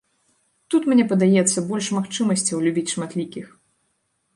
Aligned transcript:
Тут, 0.73 0.87
мне 0.93 1.05
падаецца, 1.11 1.65
больш 1.69 1.93
магчымасцяў 1.99 2.67
любіць 2.69 2.89
шматлікіх. 2.97 3.59